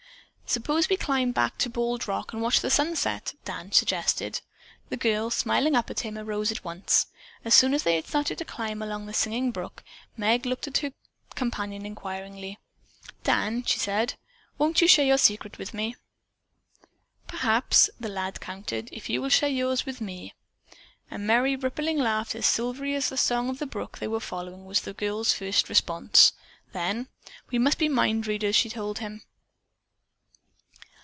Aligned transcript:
"Suppose 0.53 0.89
we 0.89 0.97
climb 0.97 1.33
to 1.59 1.69
Bald 1.69 2.09
Rock 2.09 2.33
and 2.33 2.41
watch 2.41 2.59
the 2.59 2.69
sunset," 2.69 3.35
Dan 3.45 3.71
suggested. 3.71 4.41
The 4.89 4.97
girl, 4.97 5.29
smiling 5.29 5.77
up 5.77 5.89
at 5.89 6.01
him, 6.01 6.17
arose 6.17 6.51
at 6.51 6.65
once. 6.65 7.05
As 7.45 7.53
soon 7.55 7.73
as 7.73 7.83
they 7.83 7.95
had 7.95 8.05
started 8.05 8.37
to 8.39 8.43
climb 8.43 8.81
along 8.81 9.05
the 9.05 9.13
singing 9.13 9.51
brook, 9.51 9.81
Meg 10.17 10.45
looked 10.45 10.67
at 10.67 10.79
her 10.79 10.91
companion 11.35 11.85
inquiringly. 11.85 12.59
"Dan," 13.23 13.63
she 13.63 13.79
said, 13.79 14.15
"won't 14.57 14.81
you 14.81 14.89
share 14.89 15.05
your 15.05 15.17
secret 15.17 15.57
with 15.57 15.73
me?" 15.73 15.95
"Perhaps," 17.29 17.89
the 17.97 18.09
lad 18.09 18.41
countered, 18.41 18.89
"if 18.91 19.09
you 19.09 19.21
will 19.21 19.29
share 19.29 19.47
yours 19.47 19.85
with 19.85 20.01
me." 20.01 20.33
A 21.09 21.17
merry, 21.17 21.55
rippling 21.55 21.97
laugh, 21.97 22.35
as 22.35 22.45
silvery 22.45 22.93
as 22.93 23.07
the 23.07 23.15
song 23.15 23.47
of 23.47 23.59
the 23.59 23.65
brook 23.65 23.99
they 23.99 24.07
were 24.09 24.19
following, 24.19 24.65
was 24.65 24.81
the 24.81 24.91
girl's 24.91 25.31
first 25.31 25.69
response. 25.69 26.33
Then, 26.73 27.07
"We 27.51 27.57
must 27.57 27.77
be 27.77 27.87
mind 27.87 28.27
readers," 28.27 28.57
she 28.57 28.67
told 28.69 28.99
him. 28.99 29.21